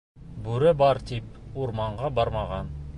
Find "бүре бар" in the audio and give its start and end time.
0.47-1.01